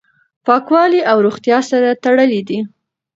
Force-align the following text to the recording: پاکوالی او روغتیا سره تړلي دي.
پاکوالی 0.45 1.01
او 1.09 1.17
روغتیا 1.25 1.59
سره 1.71 1.89
تړلي 2.03 2.41
دي. 2.47 2.59